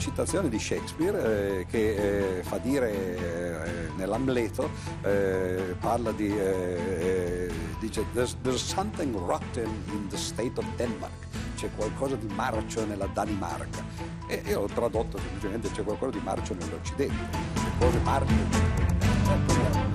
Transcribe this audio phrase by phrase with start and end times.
[0.00, 4.70] citazione di Shakespeare eh, che eh, fa dire eh, nell'Amleto,
[5.02, 11.12] eh, parla di, eh, eh, dice there's, there's, something rotten in the state of Denmark,
[11.54, 13.84] c'è qualcosa di marcio nella Danimarca.
[14.26, 19.89] E io ho tradotto semplicemente c'è qualcosa di marcio nell'Occidente, le cose marcio.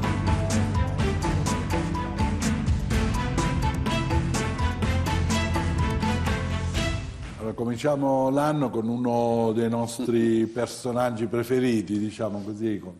[7.53, 12.95] Cominciamo l'anno con uno dei nostri personaggi preferiti, diciamo così, con,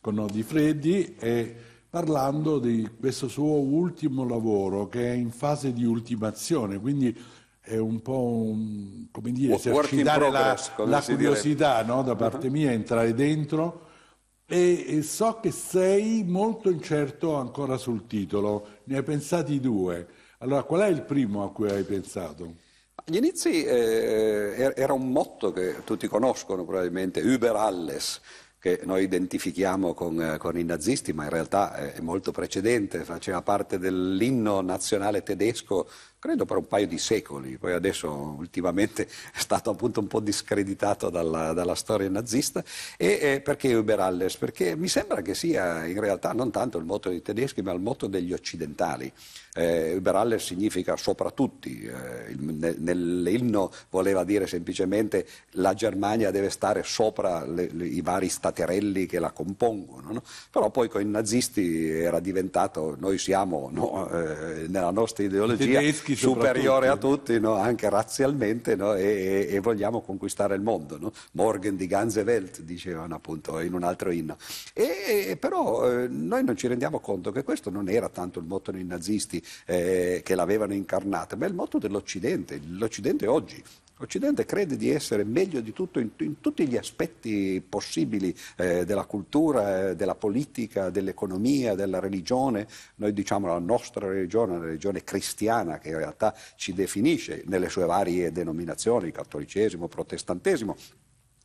[0.00, 1.56] con Di Freddi e
[1.90, 7.16] parlando di questo suo ultimo lavoro che è in fase di ultimazione, quindi
[7.60, 12.52] è un po' un, come dire, esercitare progress, la, la curiosità no, da parte uh-huh.
[12.52, 13.86] mia, entrare dentro
[14.46, 20.06] e, e, so che sei molto incerto ancora sul titolo, ne hai pensati due.
[20.38, 22.54] Allora, qual è il primo a cui hai pensato?
[23.04, 28.20] Agli inizi eh, er-, era un motto che tutti conoscono probabilmente, Über alles,
[28.58, 33.40] che noi identifichiamo con, eh, con, i nazisti, ma in realtà è molto precedente, faceva
[33.40, 39.70] parte dell'inno nazionale tedesco credo per un paio di secoli, poi adesso ultimamente è stato
[39.70, 42.62] appunto un po' discreditato dalla, dalla storia nazista.
[42.96, 44.36] E, e perché Über alles?
[44.36, 47.80] Perché mi sembra che sia in realtà non tanto il motto dei tedeschi, ma il
[47.80, 49.12] motto degli occidentali.
[49.54, 56.82] Eh, Über alles significa sopra tutti, eh, nell'inno voleva dire semplicemente la Germania deve stare
[56.84, 60.22] sopra le, le, i vari staterelli che la compongono, no?
[60.50, 65.80] però poi con i nazisti era diventato, noi siamo no, eh, nella nostra ideologia
[66.14, 67.54] superiore a tutti, no?
[67.54, 68.94] anche razzialmente, no?
[68.94, 70.98] e, e, vogliamo conquistare il mondo.
[70.98, 71.12] No?
[71.32, 74.36] Morgen di ganze Welt, dicevano appunto in un altro inno.
[74.72, 78.70] E, però eh, noi non ci rendiamo conto che questo non era tanto il motto
[78.70, 82.60] dei nazisti eh, che l'avevano incarnato, ma è il motto dell'Occidente.
[82.66, 83.62] L'Occidente oggi
[83.98, 89.04] L'Occidente crede di essere meglio di tutto in, in tutti gli aspetti possibili eh, della
[89.04, 92.68] cultura, eh, della politica, dell'economia, della religione.
[92.96, 97.86] Noi diciamo la nostra religione, la religione cristiana che in realtà ci definisce nelle sue
[97.86, 100.76] varie denominazioni, cattolicesimo, protestantesimo,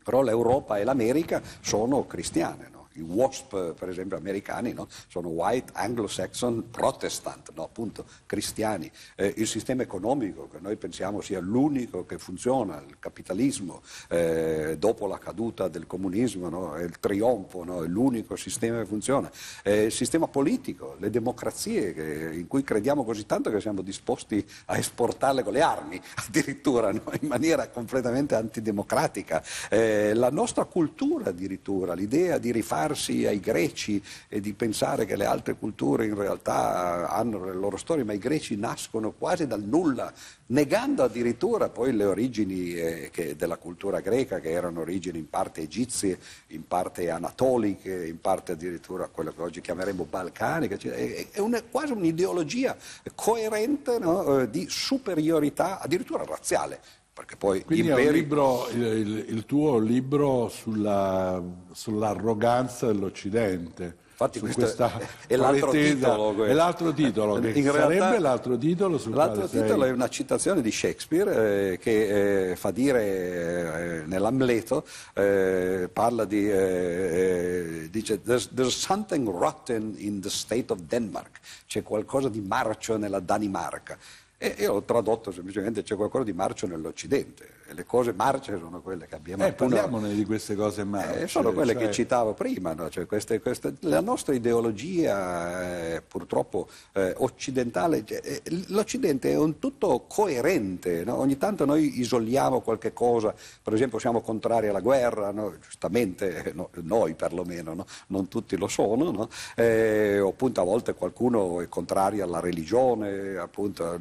[0.03, 2.69] però l'Europa e l'America sono cristiane.
[2.71, 2.82] No?
[2.93, 4.87] I WASP, per esempio, americani, no?
[5.07, 7.63] sono White Anglo-Saxon Protestant, no?
[7.63, 8.89] appunto cristiani.
[9.15, 15.07] Eh, il sistema economico, che noi pensiamo sia l'unico che funziona, il capitalismo, eh, dopo
[15.07, 16.77] la caduta del comunismo, no?
[16.79, 19.31] il trionfo, è l'unico sistema che funziona.
[19.63, 24.45] Eh, il sistema politico, le democrazie che, in cui crediamo così tanto che siamo disposti
[24.65, 29.43] a esportarle con le armi, addirittura in maniera completamente antidemocratica.
[29.69, 35.15] Eh, la nostra cultura addirittura, l'idea di rifare paragonarsi ai greci e di pensare che
[35.15, 39.63] le altre culture in realtà hanno le loro storie, ma i greci nascono quasi dal
[39.63, 40.11] nulla,
[40.47, 45.61] negando addirittura poi le origini eh, che, della cultura greca, che erano origini in parte
[45.61, 46.17] egizie,
[46.47, 50.77] in parte anatoliche, in parte addirittura quello che oggi chiameremo balcanica.
[50.77, 52.75] Cioè è, è una, quasi un'ideologia
[53.15, 57.01] coerente no, eh, di superiorità, addirittura razziale.
[57.13, 58.05] Perché poi Quindi imperi...
[58.05, 61.41] è un libro, il, il, il tuo libro sulla,
[61.71, 64.01] sull'arroganza dell'Occidente.
[64.13, 66.43] Infatti questa è, l'altro titolo.
[66.45, 69.89] È l'altro titolo, che In sarebbe realtà, l'altro titolo sul L'altro titolo sei...
[69.89, 76.49] è una citazione di Shakespeare eh, che eh, fa dire eh, nell'Amleto, eh, parla di,
[76.49, 82.39] eh, eh, dice there's, there's, something rotten in the state of Denmark, c'è qualcosa di
[82.39, 83.97] marcio nella Danimarca.
[84.43, 89.07] E io ho tradotto semplicemente c'è qualcosa di marcio nell'Occidente le cose marce sono quelle
[89.07, 89.45] che abbiamo...
[89.45, 91.21] Eh, parliamone di queste cose marce.
[91.21, 91.85] Eh, sono quelle cioè...
[91.85, 92.89] che citavo prima, no?
[92.89, 99.59] cioè queste, queste, la nostra ideologia eh, purtroppo eh, occidentale, cioè, eh, l'Occidente è un
[99.59, 101.17] tutto coerente, no?
[101.17, 105.55] ogni tanto noi isoliamo qualche cosa, per esempio siamo contrari alla guerra, no?
[105.59, 112.23] giustamente eh, noi perlomeno, non tutti lo sono, eh, appunto a volte qualcuno è contrario
[112.23, 113.97] alla religione, appunto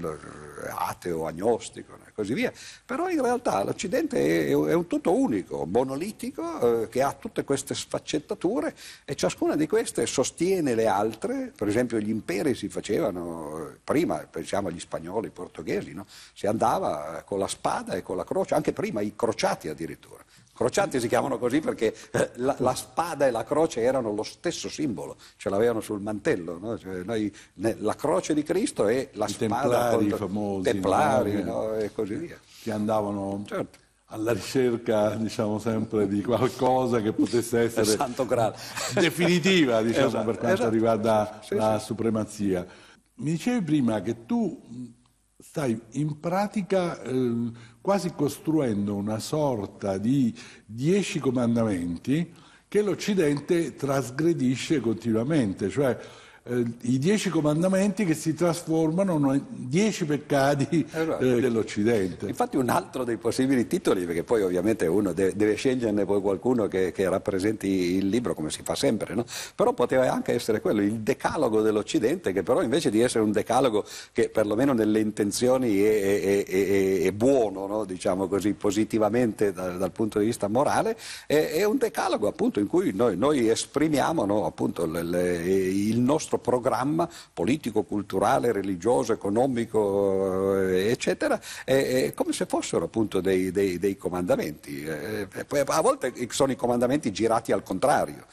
[0.71, 2.53] ateo, agnostico e così via,
[2.85, 8.75] però in realtà l'Occidente è, un tutto unico, monolitico, eh, che ha tutte queste sfaccettature
[9.05, 11.53] e ciascuna di queste sostiene le altre.
[11.57, 16.07] Per esempio gli imperi si facevano, prima pensiamo agli spagnoli, ai portoghesi, no?
[16.33, 20.23] si andava con la spada e con la croce, anche prima i crociati addirittura.
[20.55, 24.69] Crociati si chiamano così perché eh, la, la, spada e la croce erano lo stesso
[24.69, 26.59] simbolo, ce l'avevano sul mantello.
[26.59, 26.79] No?
[26.79, 31.75] Cioè noi, la croce di Cristo e la I spada templari contro, famosi, templari no?
[31.75, 33.79] e così via che andavano certo.
[34.07, 37.97] alla ricerca diciamo sempre di qualcosa che potesse essere
[38.95, 40.71] definitiva diciamo, esatto, per quanto esatto.
[40.71, 41.87] riguarda sì, la sì.
[41.87, 42.65] supremazia.
[43.15, 44.61] Mi dicevi prima che tu
[45.43, 47.51] stai in pratica eh,
[47.81, 50.33] quasi costruendo una sorta di
[50.65, 52.33] dieci comandamenti
[52.69, 55.99] che l'Occidente trasgredisce continuamente, cioè
[56.45, 61.23] eh, i dieci comandamenti che si trasformano in dieci peccati esatto.
[61.23, 62.27] eh, dell'Occidente.
[62.27, 66.67] Infatti un altro dei possibili titoli, perché poi ovviamente uno deve, deve sceglierne poi qualcuno
[66.67, 69.25] che, che, rappresenti il libro, come si fa sempre, no?
[69.55, 73.85] però poteva anche essere quello, il decalogo dell'Occidente, che però invece di essere un decalogo
[74.13, 77.85] che perlomeno nelle intenzioni è, è, è, è buono, no?
[77.85, 80.97] diciamo così, positivamente dal, dal, punto di vista morale,
[81.27, 84.45] è, un decalogo appunto in cui noi, noi esprimiamo no?
[84.45, 92.33] appunto le, le, il nostro nostro programma politico, culturale, religioso, economico, eh, eccetera, è, come
[92.33, 94.83] se fossero appunto dei, dei, dei comandamenti.
[94.85, 95.29] Eh,
[95.67, 98.25] a volte sono i comandamenti girati al contrario.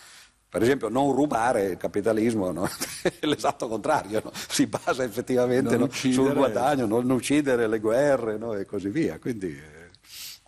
[0.49, 2.67] Per esempio, non rubare il capitalismo no?
[3.03, 4.31] è l'esatto contrario, no?
[4.33, 9.19] si basa effettivamente no, sul guadagno, non uccidere le guerre e così via.
[9.19, 9.78] Quindi, eh,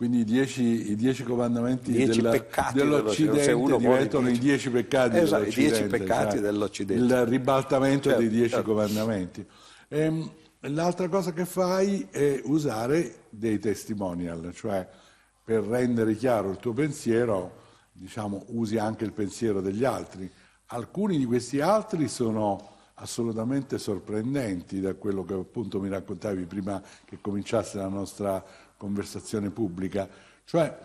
[0.01, 2.43] quindi i dieci, i dieci comandamenti dieci della,
[2.73, 5.75] dell'Occidente diventano i dieci peccati esatto, dell'Occidente.
[5.75, 7.03] I dieci peccati cioè dell'Occidente.
[7.03, 8.71] Il ribaltamento certo, dei dieci certo.
[8.71, 9.45] comandamenti.
[9.87, 10.31] E, ehm,
[10.61, 14.89] l'altra cosa che fai è usare dei testimonial, cioè
[15.43, 17.57] per rendere chiaro il tuo pensiero,
[17.91, 20.27] diciamo, usi anche il pensiero degli altri.
[20.69, 27.19] Alcuni di questi altri sono assolutamente sorprendenti da quello che appunto mi raccontavi prima che
[27.21, 28.43] cominciasse la nostra
[28.81, 30.09] conversazione pubblica.
[30.43, 30.75] Cioè,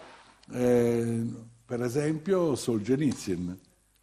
[0.52, 1.24] eh,
[1.64, 3.58] per esempio, Solzhenitsyn,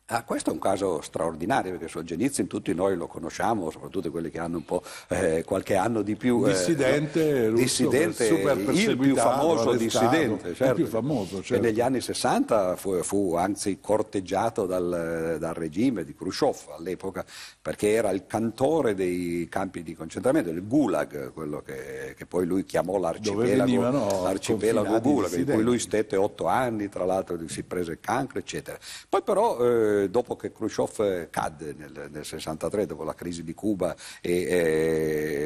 [0.08, 4.38] Ah, questo è un caso straordinario perché Solzhenitsyn tutti noi lo conosciamo, soprattutto quelli che
[4.38, 6.46] hanno un po' eh, qualche anno di più.
[6.46, 11.54] Eh, dissidente, russo, dissidente il più famoso dissidente, certo, più famoso, certo.
[11.54, 17.24] che negli anni 60 fu, fu anzi corteggiato dal, dal, regime di Khrushchev all'epoca
[17.62, 22.66] perché era il cantore dei campi di concentramento, il Gulag, quello che, che poi lui
[22.66, 28.00] chiamò l'arcipelago, l'arcipelago Gulag, in cui lui stette otto anni, tra l'altro si prese il
[28.02, 28.78] cancro, eccetera.
[29.08, 33.96] Poi però eh, dopo che Khrushchev cadde nel, nel 63, dopo la crisi di Cuba
[34.22, 34.32] e,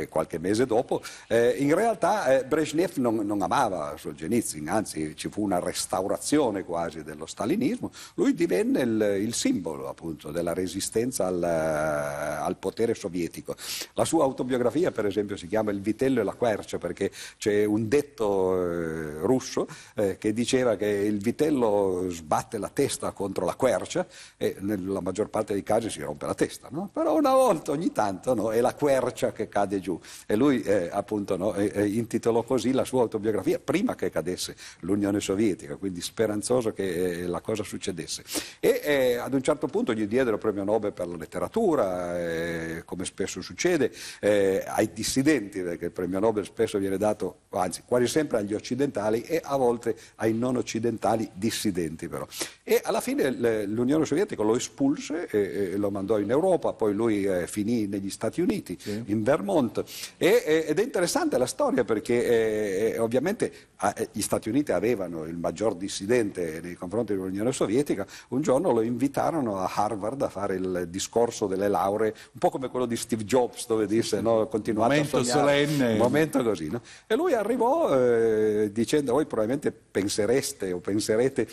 [0.02, 5.30] e qualche mese dopo, eh, in realtà eh, Brezhnev non, non amava Solzhenitsyn, anzi ci
[5.30, 11.44] fu una restaurazione quasi dello stalinismo, lui divenne il, il simbolo appunto della resistenza al,
[11.44, 13.56] al, potere sovietico.
[13.94, 17.88] La sua autobiografia per esempio si chiama Il vitello e la quercia perché c'è un
[17.88, 24.06] detto eh, russo eh, che diceva che il vitello sbatte la testa contro la quercia
[24.38, 26.90] e nella maggior parte dei casi si rompe la testa, no?
[26.94, 28.52] però una volta ogni tanto no?
[28.52, 31.56] è la quercia che cade giù e lui eh, appunto no?
[31.56, 37.22] eh, eh, intitolò così la sua autobiografia prima che cadesse l'Unione Sovietica, quindi speranzoso che
[37.22, 38.24] eh, la cosa succedesse.
[38.60, 42.84] E eh, ad un certo punto gli diedero il premio Nobel per la letteratura, eh,
[42.86, 48.38] come spesso succede, ai dissidenti, perché il premio Nobel spesso viene dato, anzi quasi sempre
[48.38, 52.28] agli occidentali e a volte ai non occidentali dissidenti però.
[52.64, 56.94] E alla fine l'Unione Sovietica sovietico lo espulse e, e lo mandò in Europa, poi
[56.94, 59.04] lui eh, finì negli Stati Uniti, sì.
[59.06, 59.84] in Vermont.
[60.18, 63.52] E, ed è interessante la storia perché eh, eh ovviamente
[63.82, 68.82] eh, gli Stati Uniti avevano il maggior dissidente nei confronti dell'Unione Sovietica, un giorno lo
[68.82, 73.24] invitarono a Harvard a fare il discorso delle lauree, un po' come quello di Steve
[73.24, 75.68] Jobs dove disse no, continuate momento a sognare.
[75.68, 75.98] solenne.
[75.98, 76.70] Momento così.
[76.70, 76.82] No?
[77.06, 81.48] E lui arrivò eh, dicendo voi probabilmente pensereste o penserete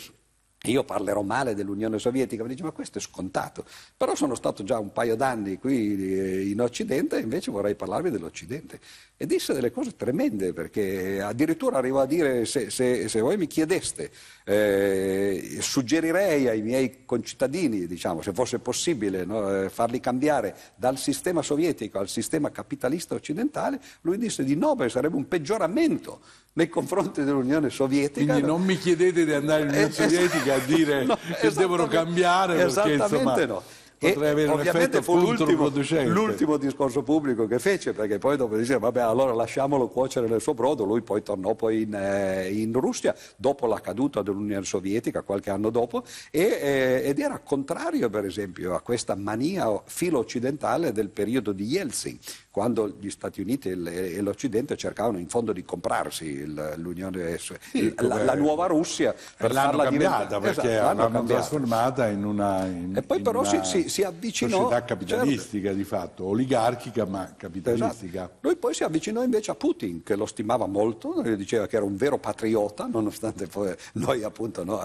[0.71, 4.79] io parlerò male dell'Unione Sovietica, mi dice ma questo è scontato, però sono stato già
[4.79, 8.79] un paio d'anni qui eh, in Occidente e invece vorrei parlarvi dell'Occidente.
[9.17, 13.47] E disse delle cose tremende perché addirittura arrivò a dire se, se, se voi mi
[13.47, 14.11] chiedeste,
[14.43, 21.41] eh, suggerirei ai miei concittadini, diciamo, se fosse possibile, no, eh, farli cambiare dal sistema
[21.41, 26.21] sovietico al sistema capitalista occidentale, lui disse di no perché sarebbe un peggioramento
[26.55, 28.25] nei confronti dell'Unione Sovietica.
[28.25, 32.55] Quindi non mi chiedete di andare all'Unione eh, Sovietica a dire no, che devono cambiare
[32.65, 33.45] perché insomma...
[33.45, 35.69] No potrebbe avere un effetto fu l'ultimo,
[36.05, 40.53] l'ultimo, discorso pubblico che fece, perché poi dopo diceva vabbè allora lasciamolo cuocere nel suo
[40.53, 45.49] brodo, lui poi tornò poi in, eh, in Russia dopo la caduta dell'Unione Sovietica, qualche
[45.49, 51.51] anno dopo, e, eh, ed era contrario per esempio a questa mania filo-occidentale del periodo
[51.51, 52.17] di Yeltsin,
[52.51, 56.45] quando gli Stati Uniti e l'Occidente cercavano in fondo di comprarsi
[56.77, 62.07] l'Unione, sì, la, la, nuova Russia per farla cambiata diventare, perché esatto, l'hanno, l'hanno trasformata
[62.07, 64.57] in una in, e poi però una si, si, si avvicinò...
[64.57, 65.77] Società capitalistica certo.
[65.77, 68.23] di fatto, oligarchica ma capitalistica.
[68.23, 68.37] Esatto.
[68.41, 71.95] Lui poi si avvicinò invece a Putin, che lo stimava molto, diceva che era un
[71.95, 74.79] vero patriota, nonostante poi noi appunto no,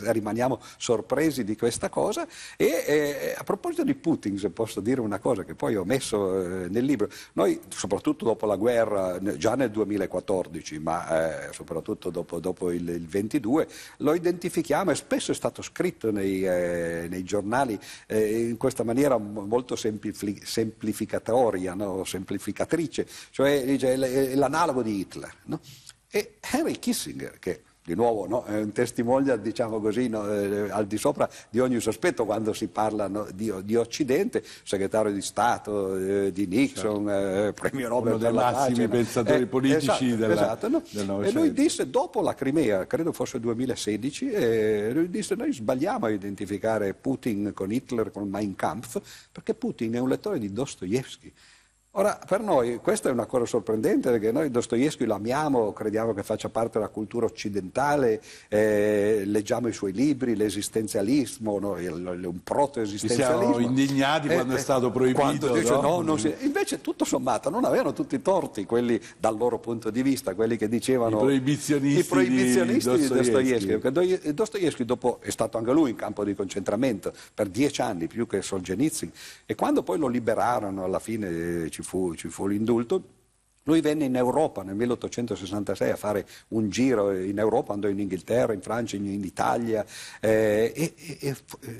[0.00, 2.26] rimaniamo sorpresi di questa cosa.
[2.56, 6.64] E eh, a proposito di Putin, se posso dire una cosa che poi ho messo
[6.64, 12.40] eh, nel libro, noi soprattutto dopo la guerra, già nel 2014, ma eh, soprattutto dopo,
[12.40, 17.78] dopo il, il, 22, lo identifichiamo e spesso è stato scritto nei, eh, nei giornali
[18.08, 22.04] in questa maniera molto semplifi- semplificatoria, no?
[22.04, 23.96] semplificatrice, cioè dice,
[24.34, 25.34] l'analogo di Hitler.
[25.44, 25.60] No?
[26.10, 30.86] E Henry Kissinger, che di nuovo no, è un testimonial diciamo così, no, eh, al
[30.86, 35.96] di sopra di ogni sospetto quando si parla no, di, di, Occidente, segretario di Stato
[35.96, 37.46] eh, di Nixon, certo.
[37.46, 38.52] eh, premio Nobel Uno pace.
[38.52, 40.82] massimi pensatori politici esatto, della, esatto, no?
[40.90, 46.06] del E lui disse dopo la Crimea, credo fosse 2016, eh, lui disse noi sbagliamo
[46.06, 49.00] a identificare Putin con Hitler, con Mein Kampf,
[49.32, 51.32] perché Putin è un lettore di Dostoevsky.
[51.92, 56.22] Ora, per noi questa è una cosa sorprendente perché noi Dostoevsky lo amiamo, crediamo che
[56.22, 61.72] faccia parte della cultura occidentale, eh, leggiamo i suoi libri, l'esistenzialismo, no?
[61.72, 63.54] un proto-esistenzialismo.
[63.54, 65.50] siamo indignati eh, quando è stato proibito.
[65.54, 66.02] Dice, no?
[66.02, 66.32] No, si...
[66.40, 70.58] Invece tutto sommato non avevano tutti i torti quelli dal loro punto di vista, quelli
[70.58, 71.16] che dicevano...
[71.16, 73.78] I proibizionisti, i proibizionisti di Dostoevsky.
[73.80, 74.34] Dostoevsky.
[74.34, 78.42] Dostoevsky dopo è stato anche lui in campo di concentramento per dieci anni, più che
[78.42, 79.10] Solzhenitsyn,
[79.46, 83.16] e quando poi lo liberarono alla fine ci fu, ci fu l'indulto,
[83.62, 88.54] lui venne in Europa nel 1866 a fare un giro in Europa, andò in Inghilterra,
[88.54, 89.84] in Francia, in, Italia
[90.20, 91.36] eh, e, e, e,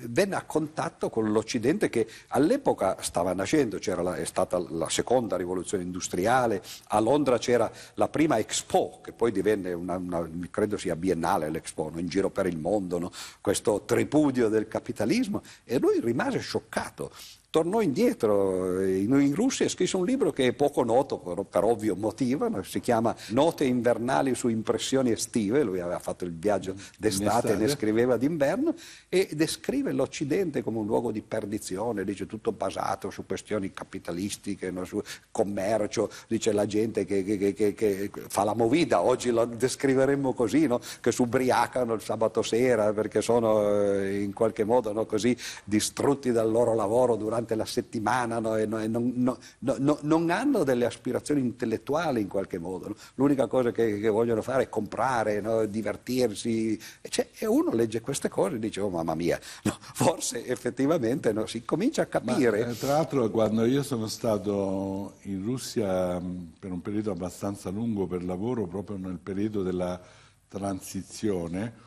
[0.09, 5.83] venne a contatto con l'Occidente che all'epoca stava nascendo, la, è stata la seconda rivoluzione
[5.83, 11.49] industriale, a Londra c'era la prima Expo che poi divenne una, una credo sia biennale
[11.49, 11.99] l'Expo, no?
[11.99, 13.11] in giro per il mondo, no?
[13.41, 15.43] questo tripudio del capitalismo.
[15.65, 17.11] E lui rimase scioccato
[17.51, 18.85] tornò indietro.
[18.85, 23.15] In, Russia e scrisse un libro che è poco noto per, ovvio motivo, si chiama
[23.29, 28.75] Note invernali su impressioni estive, lui aveva fatto il viaggio d'estate e ne scriveva d'inverno
[29.09, 34.85] e descrive l'Occidente come un luogo di perdizione, dice tutto basato su questioni capitalistiche, no,
[34.85, 35.01] su
[35.31, 40.67] commercio, dice la gente che, che, che, che, fa la movida, oggi lo descriveremmo così,
[40.67, 45.37] no, che si ubriacano il sabato sera perché sono eh, in qualche modo no, così
[45.65, 48.57] distrutti dal loro lavoro durante durante la settimana no?
[48.57, 52.95] e, no, e non, no, non, hanno delle aspirazioni intellettuali in qualche modo.
[53.15, 56.79] L'unica cosa che, che, vogliono fare è comprare, divertirsi.
[57.01, 61.65] E, cioè, e, uno legge queste cose e dice, oh mamma mia, forse effettivamente si
[61.65, 62.65] comincia a capire.
[62.65, 66.21] Ma, eh, tra l'altro quando io sono stato in Russia
[66.59, 70.01] per un periodo abbastanza lungo per lavoro, proprio nel periodo della
[70.49, 71.87] transizione,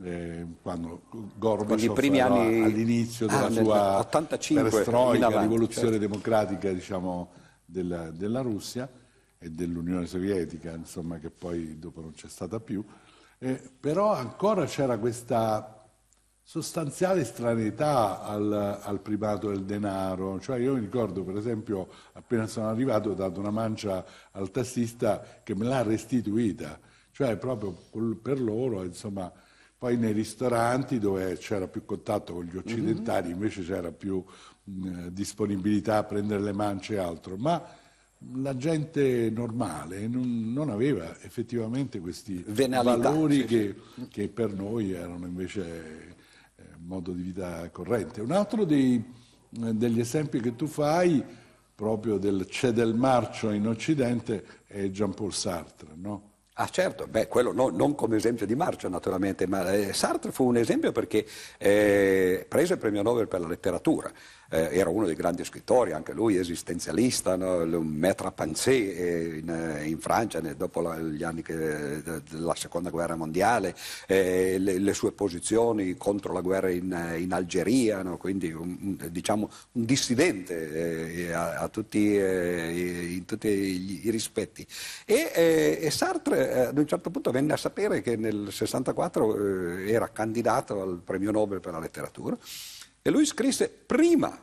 [0.00, 1.02] eh, quando
[1.36, 2.62] Gorbaciov era anni...
[2.62, 6.06] all'inizio della ah, sua 85, perestroica, rivoluzione certo.
[6.06, 7.30] democratica diciamo,
[7.64, 8.88] della, della, Russia
[9.38, 12.82] e dell'Unione Sovietica, insomma, che poi dopo non c'è stata più,
[13.38, 15.82] eh, però ancora c'era questa
[16.42, 20.40] sostanziale stranità al, al, primato del denaro.
[20.40, 25.40] Cioè io mi ricordo, per esempio, appena sono arrivato ho dato una mancia al tassista
[25.42, 26.78] che me l'ha restituita,
[27.10, 27.76] cioè proprio
[28.20, 29.32] per loro, insomma,
[29.82, 33.34] poi nei ristoranti dove c'era più contatto con gli occidentali mm-hmm.
[33.34, 34.22] invece c'era più
[34.62, 37.60] mh, disponibilità a prendere le mance e altro, ma
[38.34, 43.74] la gente normale non, non aveva effettivamente questi Venalità, valori sì, che,
[44.08, 46.14] che, per noi erano invece
[46.54, 48.20] eh, modo di vita corrente.
[48.20, 49.04] Un altro dei,
[49.64, 51.24] eh, degli esempi che tu fai
[51.74, 56.30] proprio del c'è del marcio in Occidente è Jean-Paul Sartre, no?
[56.56, 60.44] Ah certo, beh, quello no, non come esempio di marcia naturalmente, ma eh, Sartre fu
[60.46, 64.12] un esempio perché eh, prese il premio Nobel per la letteratura
[64.52, 67.62] eh, era uno dei grandi scrittori, anche lui esistenzialista, no?
[67.62, 72.90] un maître penser eh, in, eh, in, Francia dopo la, gli anni che, della seconda
[72.90, 73.74] guerra mondiale,
[74.06, 78.18] eh, le, le, sue posizioni contro la guerra in, in Algeria, no?
[78.18, 84.66] quindi un, diciamo, un dissidente eh, a, a tutti, eh, in tutti i, i rispetti.
[85.06, 90.80] E, e, Sartre ad un certo punto venne a sapere che nel 64 era candidato
[90.80, 92.36] al premio Nobel per la letteratura
[93.02, 94.38] e lui scrisse prima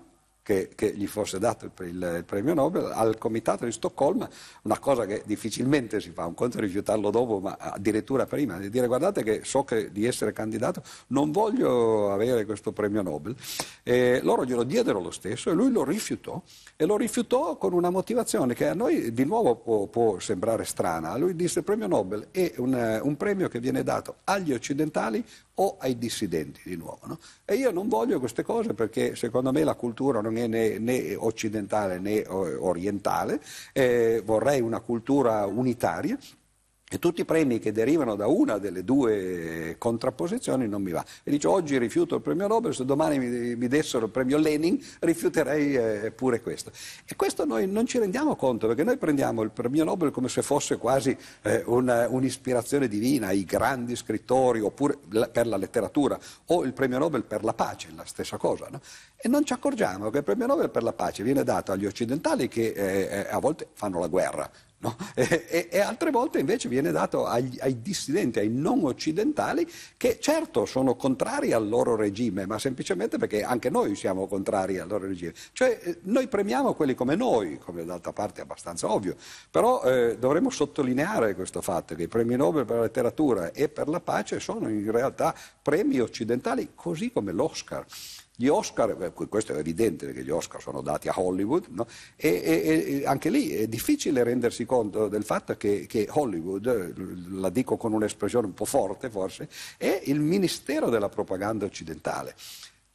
[0.50, 4.27] che, che gli fosse dato il, il, il, premio Nobel, al comitato di Stoccolma,
[4.63, 8.72] una cosa che difficilmente si fa, un conto è rifiutarlo dopo, ma addirittura prima, di
[8.72, 13.36] dire guardate che so che di essere candidato, non voglio avere questo premio Nobel.
[13.84, 16.41] E loro glielo diedero lo stesso e lui lo rifiutò
[16.75, 21.15] e lo rifiutò con una motivazione che a noi di nuovo può, può sembrare strana.
[21.15, 25.24] Lui disse il premio Nobel è un, un premio che viene dato agli occidentali
[25.60, 27.00] o ai dissidenti di nuovo.
[27.03, 27.20] No?
[27.46, 32.00] E io non voglio queste cose perché secondo me la cultura non né, né occidentale
[32.00, 33.39] né orientale,
[33.74, 36.17] eh, vorrei una cultura unitaria
[36.91, 41.05] e tutti i premi che derivano da una delle due contrapposizioni non mi va.
[41.24, 44.84] E dice oggi rifiuto il premio Nobel, se domani mi, mi dessero il premio Lenin
[45.00, 46.72] rifiuterei eh, pure questo.
[47.05, 50.41] E questo noi non ci rendiamo conto perché noi prendiamo il premio Nobel come se
[50.41, 56.17] fosse quasi eh, una, un'ispirazione divina ai grandi scrittori oppure la, per la letteratura
[56.48, 58.67] o il premio Nobel per la pace, la stessa cosa.
[58.72, 58.81] No?
[59.15, 62.48] E non ci accorgiamo che il premio Nobel per la pace viene dato agli occidentali
[62.48, 64.50] che eh, eh a volte fanno la guerra
[64.81, 64.95] No?
[65.13, 70.65] E, e, altre volte invece viene dato agli, ai dissidenti, ai non occidentali, che certo
[70.65, 75.33] sono contrari al loro regime, ma semplicemente perché anche noi siamo contrari al loro regime.
[75.51, 79.17] Cioè eh, noi premiamo quelli come noi, come d'altra parte è abbastanza ovvio,
[79.51, 83.89] però eh, dovremmo sottolineare questo fatto che i premi Nobel per la letteratura e per
[83.89, 87.86] la pace sono in realtà premi occidentali così come l'Oscar.
[88.41, 91.86] Gli Oscar, questo è evidente perché gli Oscar sono dati a Hollywood, no?
[92.15, 97.50] e, e, e, anche lì è difficile rendersi conto del fatto che, che, Hollywood, la
[97.50, 102.34] dico con un'espressione un po' forte forse, è il ministero della propaganda occidentale.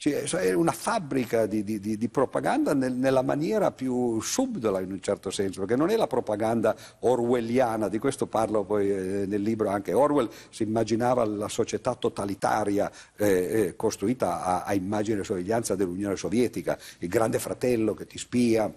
[0.05, 5.01] Cioè, è una fabbrica di, di, di propaganda nel, nella maniera più subdola in un
[5.01, 9.71] certo senso, perché non è la propaganda orwelliana, di questo parlo poi eh, nel libro
[9.71, 9.95] anche.
[9.95, 16.17] Orwell si immaginava la società totalitaria eh, eh, costruita a, a immagine e somiglianza dell'Unione
[16.17, 18.71] Sovietica, il grande fratello che ti spia,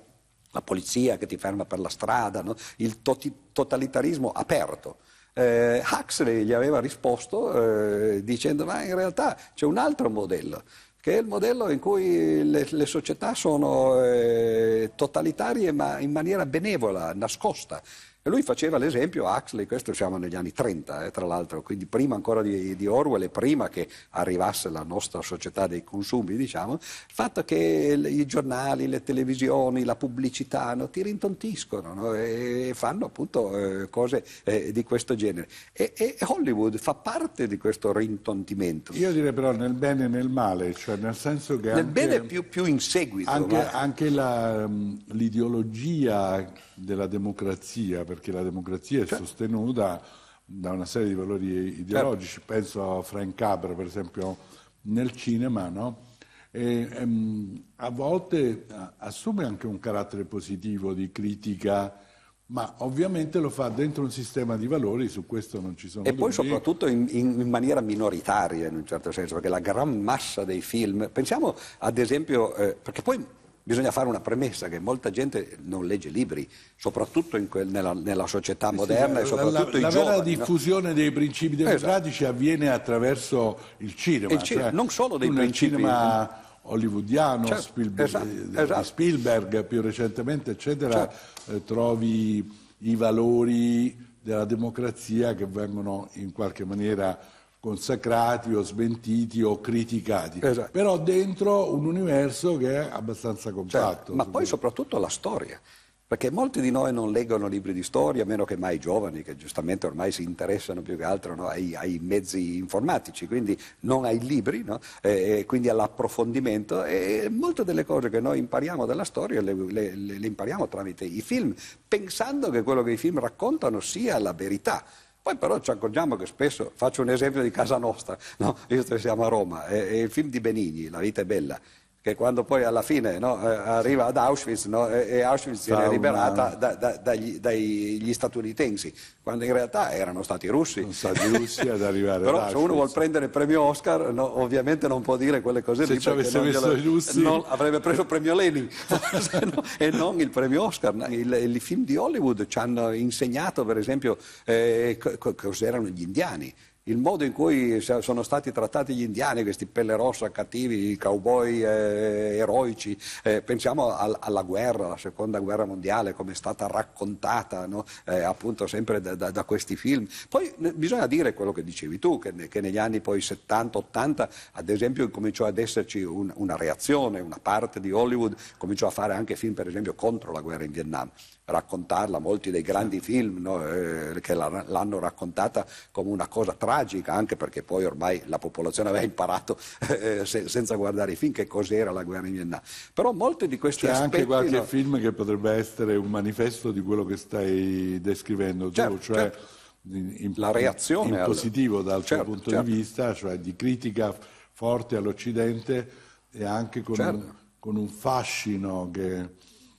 [0.52, 2.56] la polizia che ti ferma per la strada, no?
[2.78, 5.00] il toti- totalitarismo aperto.
[5.34, 10.64] Eh, Huxley gli aveva risposto eh, dicendo ma in realtà c'è un altro modello
[11.08, 16.46] che è il modello in cui le, le società sono eh, totalitarie ma in maniera
[16.46, 17.82] benevola, nascosta.
[18.28, 22.16] E lui faceva l'esempio, Huxley, questo siamo negli anni 30, eh, tra l'altro, quindi prima
[22.16, 26.80] ancora di, di, Orwell e prima che arrivasse la nostra società dei consumi, diciamo, il
[26.82, 33.84] fatto che i giornali, le televisioni, la pubblicità no, ti rintontiscono no, e fanno appunto
[33.84, 35.48] eh, cose eh, di questo genere.
[35.72, 38.92] E, e, Hollywood fa parte di questo rintontimento.
[38.92, 41.68] Io direi però nel bene e nel male, cioè nel senso che...
[41.68, 43.30] Nel anche, bene più, più, in seguito.
[43.30, 43.72] Anche, ma...
[43.72, 49.26] anche la, l'ideologia della democrazia, perché la democrazia è certo.
[49.26, 50.02] sostenuta
[50.44, 52.54] da una serie di valori ideologici, certo.
[52.54, 54.38] penso a Frank Capra per esempio
[54.84, 56.06] nel cinema, no?
[56.52, 58.66] e, ehm, a volte
[58.98, 62.00] assume anche un carattere positivo di critica,
[62.48, 66.10] ma ovviamente lo fa dentro un sistema di valori, su questo non ci sono E
[66.10, 66.22] dubbi.
[66.22, 70.62] poi soprattutto in, in, maniera minoritaria in un certo senso, perché la gran massa dei
[70.62, 73.24] film, pensiamo ad esempio, eh, perché poi
[73.68, 78.72] bisogna fare una premessa che molta gente non legge libri, soprattutto quel, nella, nella, società
[78.72, 80.06] moderna sì, e soprattutto la, la giovani.
[80.06, 80.94] La vera diffusione no?
[80.94, 81.76] dei principi esatto.
[81.76, 82.38] democratici esatto.
[82.38, 84.32] avviene attraverso il cinema.
[84.32, 85.72] Il cinema cioè, non solo dei principi.
[85.76, 88.84] cinema hollywoodiano, certo, Spielberg, esatto, esatto.
[88.84, 91.52] Spielberg, più recentemente, eccetera, certo.
[91.52, 92.50] eh, trovi
[92.80, 97.20] i valori della democrazia che vengono in qualche maniera
[97.68, 100.70] consacrati o smentiti o criticati, esatto.
[100.72, 103.96] però dentro un universo che è abbastanza compatto.
[103.96, 105.60] Certo, ma poi soprattutto la storia,
[106.08, 109.36] perché molti di noi non leggono libri di storia, a meno che mai giovani, che
[109.36, 114.20] giustamente ormai si interessano più che altro no, ai, ai, mezzi informatici, quindi non ai
[114.20, 114.80] libri, no?
[115.02, 116.86] e, quindi all'approfondimento.
[116.86, 121.22] E molte delle cose che noi impariamo dalla storia le, le, le impariamo tramite i
[121.22, 121.54] film,
[121.86, 124.86] pensando che quello che i film raccontano sia la verità.
[125.28, 128.56] Poi però ci accorgiamo che spesso, faccio un esempio di casa nostra, no?
[128.66, 131.60] che siamo a Roma, è, è il film di Benigni, La vita è bella,
[132.08, 136.56] che quando poi alla fine no, eh, arriva ad Auschwitz no, e Auschwitz viene liberata
[136.56, 140.80] da, da, dagli, dagli, statunitensi, quando in realtà erano stati russi.
[140.80, 144.88] Sono stati russi ad arrivare Però se uno vuole prendere il premio Oscar, no, ovviamente
[144.88, 146.00] non può dire quelle cose se lì.
[146.00, 147.22] Se ci avesse messo i russi...
[147.22, 148.70] Non, avrebbe preso il premio Lenin
[149.78, 151.12] e non il premio Oscar.
[151.12, 154.98] Il, I film di Hollywood ci hanno insegnato, per esempio, eh,
[155.36, 156.54] cos'erano gli indiani
[156.88, 161.62] il modo in cui sono stati trattati gli indiani, questi pelle rossa cattivi, i cowboy
[161.62, 167.66] eh, eroici, eh, pensiamo al, alla guerra, alla seconda guerra mondiale, come è stata raccontata
[167.66, 167.86] no?
[168.06, 170.08] eh, appunto sempre da, da, da, questi film.
[170.30, 175.10] Poi bisogna dire quello che dicevi tu, che, che negli anni poi 70-80 ad esempio
[175.10, 179.54] cominciò ad esserci un, una reazione, una parte di Hollywood cominciò a fare anche film
[179.54, 181.10] per esempio contro la guerra in Vietnam
[181.48, 187.38] raccontarla, molti dei grandi film no, eh, che l'hanno raccontata come una cosa tragica, anche
[187.38, 189.58] perché poi ormai la popolazione aveva imparato
[189.88, 192.62] eh, se, senza guardare i film che cos'era la guerra in Vietnam.
[192.94, 194.16] Però molti di questi C'è aspetti...
[194.16, 198.96] anche qualche no, film che potrebbe essere un manifesto di quello che stai descrivendo certo,
[198.96, 199.46] tu, cioè certo.
[199.84, 201.26] in, la reazione in al...
[201.26, 202.66] positivo dal certo, tuo punto certo.
[202.66, 204.14] di vista, cioè di critica
[204.52, 205.90] forte all'Occidente
[206.30, 207.16] e anche con, Certo.
[207.16, 209.36] un, con un fascino che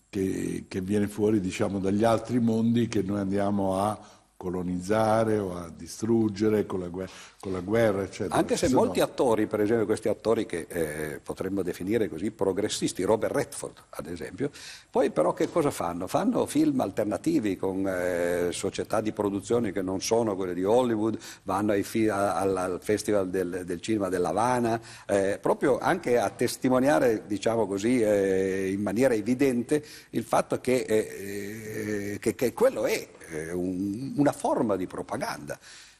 [0.08, 5.68] che, che, viene fuori diciamo, dagli altri mondi che noi andiamo a colonizzare o a
[5.68, 8.36] distruggere con la guerra, con la guerra eccetera.
[8.36, 8.84] Anche se Sono...
[8.84, 14.06] molti attori, per esempio questi attori che eh, potremmo definire così progressisti, Robert Redford ad
[14.06, 14.50] esempio,
[14.90, 16.06] poi però che cosa fanno?
[16.06, 21.72] Fanno film alternativi con eh, società di produzione che non sono quelle di Hollywood, vanno
[21.82, 28.00] fi- al, al, Festival del, del Cinema dell'Havana, eh, proprio anche a testimoniare, diciamo così,
[28.00, 33.16] eh, in maniera evidente il fatto che, eh, che, che quello è
[33.52, 35.58] un, una forma di propaganda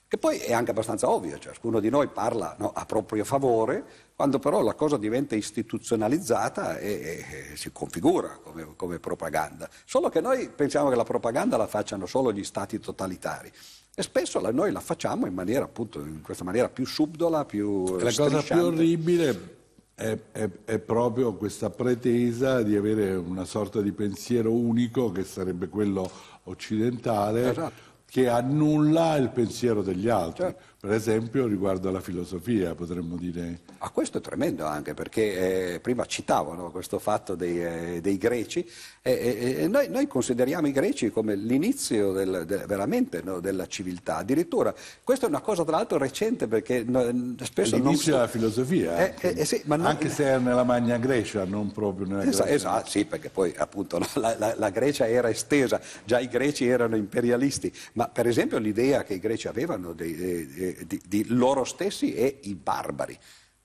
[0.09, 3.85] che poi è anche abbastanza ovvio, ciascuno di noi parla no, a proprio favore,
[4.17, 9.69] quando però la cosa diventa istituzionalizzata e, e, e si configura come, come, propaganda.
[9.85, 13.53] Solo che noi pensiamo che la propaganda la facciano solo gli stati totalitari.
[13.95, 17.99] E spesso la, noi la facciamo in maniera appunto in questa maniera più subdola, più
[17.99, 19.57] La cosa più orribile
[19.99, 25.69] è, è, è, proprio questa pretesa di avere una sorta di pensiero unico che sarebbe
[25.69, 26.09] quello
[26.45, 27.73] occidentale esatto.
[28.09, 30.45] che annulla il pensiero degli altri.
[30.45, 30.78] Certo.
[30.81, 33.63] Per esempio riguardo alla filosofia, potremmo dire.
[33.79, 38.65] Ah, questo è tremendo anche perché eh, prima citavano questo fatto dei, eh, dei greci
[39.03, 44.19] e eh, noi, noi, consideriamo i greci come l'inizio del, del, veramente no, della civiltà.
[44.19, 48.21] Addirittura questa è una cosa tra l'altro recente perché no, spesso l'inizio non...
[48.21, 49.85] della filosofia, Eh, anche, sì, non...
[49.85, 52.55] anche se è nella Magna Grecia, non proprio nella Esatto, Grecia.
[52.55, 56.95] esatto, sì, perché poi appunto la, la, la, Grecia era estesa, già i greci erano
[56.95, 62.15] imperialisti, ma per esempio l'idea che i greci avevano di, di, di, di loro stessi
[62.15, 63.19] è i barbari.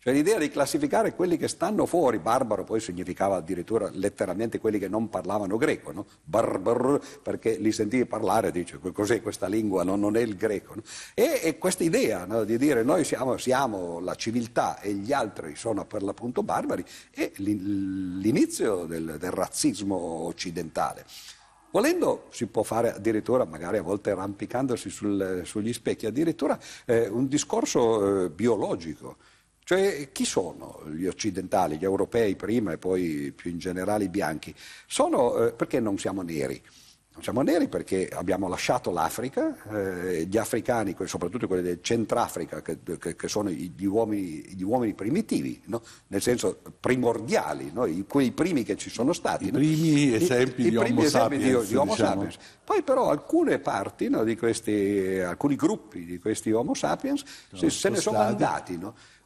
[0.03, 4.89] Cioè l'idea di classificare quelli che stanno fuori, barbaro poi significava addirittura letteralmente quelli che
[4.89, 6.05] non parlavano greco, no?
[6.21, 9.95] Barbar, perché li sentivi parlare, dice cos'è questa lingua, no?
[9.95, 10.75] non è il greco.
[10.75, 10.81] No?
[11.13, 12.43] E, e questa idea no?
[12.43, 17.31] di dire noi siamo, siamo, la civiltà e gli altri sono per l'appunto barbari è
[17.37, 21.05] l'inizio del, del razzismo occidentale.
[21.73, 27.27] Volendo si può fare addirittura, magari a volte arrampicandosi sul, sugli specchi, addirittura eh, un
[27.27, 29.17] discorso eh, biologico.
[29.63, 34.53] Cioè chi sono gli occidentali, gli europei prima e poi più in generale i bianchi?
[34.85, 36.61] Sono eh, perché non siamo neri.
[37.13, 42.79] Non siamo neri perché abbiamo lasciato l'Africa, eh, gli africani, soprattutto quelli del Centrafrica, che,
[42.99, 45.83] che, che sono gli uomini, gli uomini primitivi, no?
[46.07, 47.85] nel senso primordiali, no?
[47.85, 49.47] I, quei primi che ci sono stati.
[49.47, 50.15] I primi no?
[50.15, 52.11] esempi, I, di, i primi homo esempi sapiens, di, di Homo diciamo.
[52.13, 52.37] sapiens.
[52.63, 57.23] Poi però alcune parti di questi, alcuni gruppi di questi Homo sapiens
[57.53, 58.79] se, se ne sono andati.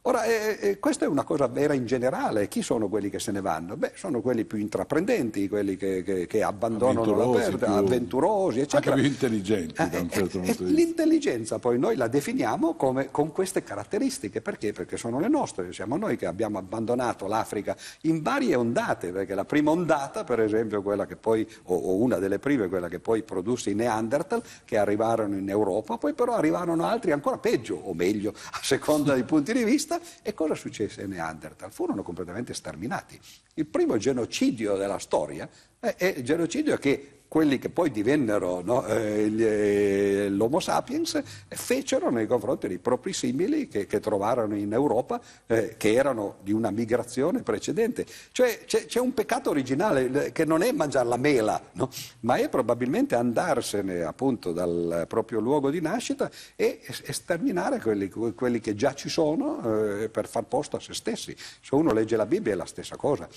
[0.08, 2.48] Ora, eh, eh, questa è una cosa vera in generale.
[2.48, 3.76] Chi sono quelli che se ne vanno?
[3.76, 8.94] Beh, sono quelli più intraprendenti, quelli che, che, che abbandonano la perdita, più- avventurosi, eccetera.
[8.94, 10.64] Anche più intelligenti da un Eh, certo eh, punto eh, di vista.
[10.64, 14.72] L'intelligenza poi noi la definiamo come, con queste caratteristiche, perché?
[14.72, 19.44] Perché sono le nostre, siamo noi che abbiamo abbandonato l'Africa in varie ondate, perché la
[19.44, 23.22] prima ondata, per esempio, quella che poi, o, o una delle prime, quella che poi
[23.24, 28.30] produsse i Neanderthal, che arrivarono in Europa, poi però arrivarono altri ancora peggio o meglio,
[28.30, 31.72] a seconda dei punti di vista, e cosa successe ai Neanderthal?
[31.72, 33.18] Furono completamente sterminati.
[33.54, 38.84] Il primo genocidio della storia è, è il genocidio che quelli che poi divennero no,
[38.86, 45.20] eh, eh, l'Homo sapiens fecero nei confronti dei propri simili che, che trovarono in Europa,
[45.46, 48.06] eh, che erano di una migrazione precedente.
[48.32, 51.90] Cioè c'è, c'è un peccato originale che non è mangiare la mela, no?
[52.20, 58.74] ma è probabilmente andarsene appunto dal proprio luogo di nascita e sterminare quelli, quelli che
[58.74, 61.36] già ci sono eh, per far posto a se stessi.
[61.36, 63.28] Se uno legge la Bibbia è la stessa cosa.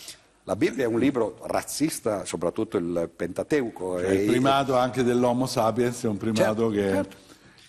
[0.43, 3.99] La Bibbia è un libro razzista, soprattutto il Pentateuco.
[3.99, 7.15] Cioè, e- il primato anche dell'Homo sapiens è un primato Certo, che, certo.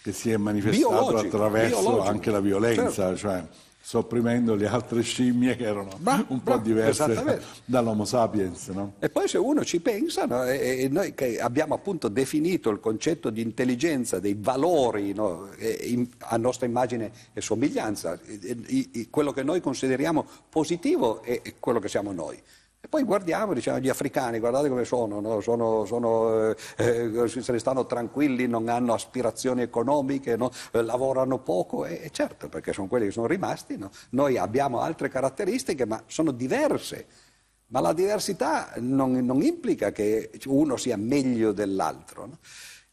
[0.02, 3.16] che si è manifestato Biologico, attraverso biologico, anche la violenza, certo.
[3.16, 3.44] cioè
[3.84, 8.68] sopprimendo le altre scimmie che erano Bra- un po' diverse dall'Homo sapiens.
[8.68, 8.94] No?
[9.00, 12.78] E poi se uno ci pensa, no, e, e noi che abbiamo appunto definito il
[12.78, 19.32] concetto di intelligenza, dei valori no, in, a nostra immagine e somiglianza, e, e, quello
[19.32, 22.40] che noi consideriamo positivo è quello che siamo noi.
[22.84, 25.40] E poi guardiamo, diciamo, gli africani, guardate come sono, no?
[25.40, 30.50] sono, sono eh, eh, se ne stanno tranquilli, non hanno aspirazioni economiche, no?
[30.72, 33.78] eh, lavorano poco, e, e, certo, perché sono quelli che sono rimasti.
[33.78, 33.88] No?
[34.10, 37.06] Noi abbiamo altre caratteristiche, ma sono diverse.
[37.68, 42.38] Ma la diversità non, non implica che uno sia meglio dell'altro.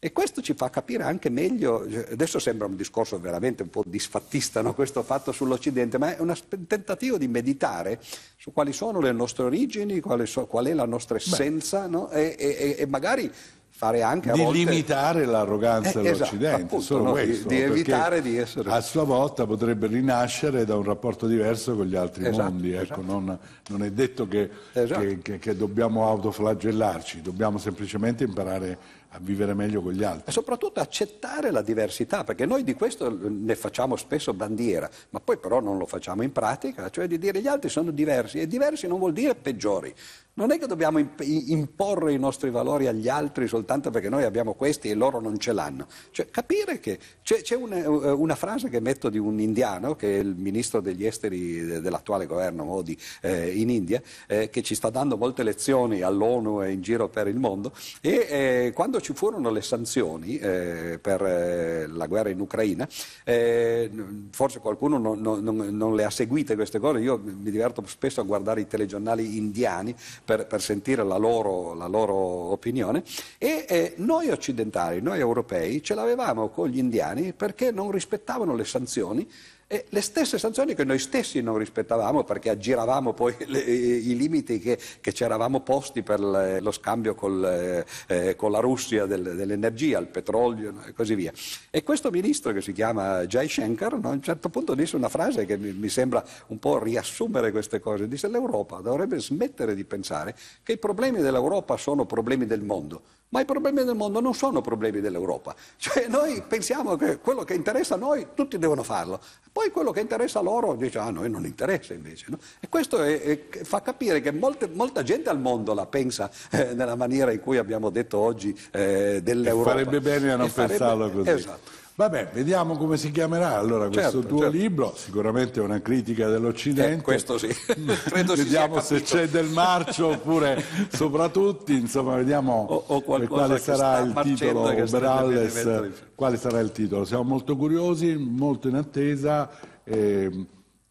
[0.02, 4.62] E questo ci fa capire anche meglio, adesso sembra un discorso veramente un po' disfattista
[4.62, 4.72] no?
[4.72, 6.34] questo fatto sull'Occidente, ma è un
[6.66, 8.00] tentativo di meditare
[8.38, 12.08] su quali sono le nostre origini, so, qual è la nostra essenza no?
[12.08, 13.30] e, e, e magari
[13.68, 14.58] fare anche a di volte...
[14.58, 18.70] limitare l'arroganza eh, dell'Occidente, esatto, appunto, solo no, questo, di, di evitare di essere...
[18.70, 22.82] A sua volta potrebbe rinascere da un rapporto diverso con gli altri esatto, mondi, ecco,
[22.82, 23.02] esatto.
[23.02, 25.00] non, non, è detto che, esatto.
[25.00, 28.78] che, che, che dobbiamo autoflagellarci, dobbiamo semplicemente imparare
[29.12, 30.28] a vivere meglio con gli altri.
[30.28, 35.38] E soprattutto accettare la diversità, perché noi di questo ne facciamo spesso bandiera, ma poi
[35.38, 38.86] però non lo facciamo in pratica, cioè di dire gli altri sono diversi e diversi
[38.86, 39.92] non vuol dire peggiori.
[40.40, 44.88] Non è che dobbiamo imporre i nostri valori agli altri soltanto perché noi abbiamo questi
[44.88, 45.86] e loro non ce l'hanno.
[46.12, 50.18] Cioè, capire che c'è, c'è una, una, frase che metto di un indiano, che è
[50.18, 55.18] il ministro degli esteri dell'attuale governo Modi eh, in India, eh, che ci sta dando
[55.18, 59.60] molte lezioni all'ONU e in giro per il mondo, e eh, quando ci furono le
[59.60, 62.88] sanzioni eh, per eh, la guerra in Ucraina,
[63.24, 63.90] eh,
[64.30, 68.24] forse qualcuno non, non, non, le ha seguite queste cose, io mi diverto spesso a
[68.24, 69.94] guardare i telegiornali indiani
[70.30, 73.02] per, per sentire la loro, la loro, opinione.
[73.36, 78.64] E eh, noi occidentali, noi europei, ce l'avevamo con gli indiani perché non rispettavano le
[78.64, 79.28] sanzioni
[79.72, 84.58] e le stesse sanzioni che noi stessi non rispettavamo perché aggiravamo poi le, i limiti
[84.58, 89.36] che, che, ci eravamo posti per le, lo scambio col, eh, con la Russia del,
[89.36, 91.32] dell'energia, il petrolio e così via.
[91.70, 95.08] E questo ministro che si chiama Jai Shankar no, a un certo punto disse una
[95.08, 99.84] frase che mi, mi sembra un po' riassumere queste cose, disse l'Europa dovrebbe smettere di
[99.84, 104.34] pensare che i problemi dell'Europa sono problemi del mondo ma i problemi del mondo non
[104.34, 105.54] sono problemi dell'Europa.
[105.76, 109.20] Cioè noi pensiamo che quello che interessa a noi tutti devono farlo,
[109.52, 112.26] poi quello che interessa a loro dice ah, a noi non interessa invece.
[112.28, 112.38] No?
[112.60, 116.74] E questo è, è, fa capire che molte, molta gente al mondo la pensa eh,
[116.74, 119.70] nella maniera in cui abbiamo detto oggi eh, dell'Europa.
[119.70, 121.30] E farebbe bene a non pensarlo così.
[121.30, 121.78] Esatto.
[122.00, 124.56] Vabbè, vediamo come si chiamerà allora questo certo, tuo certo.
[124.56, 127.00] libro, sicuramente è una critica dell'Occidente.
[127.00, 127.48] Eh, questo sì,
[128.08, 133.98] credo vediamo se c'è del marcio oppure sopra tutti, insomma vediamo o, o quale sarà
[133.98, 137.04] il titolo, Beralles, quale sarà il titolo.
[137.04, 139.50] Siamo molto curiosi, molto in attesa
[139.84, 140.46] e,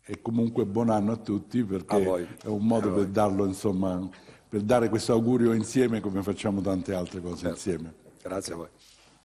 [0.06, 4.08] e comunque buon anno a tutti perché a è un modo per darlo, insomma,
[4.48, 7.56] per dare questo augurio insieme come facciamo tante altre cose certo.
[7.56, 7.94] insieme.
[8.22, 8.68] Grazie a voi.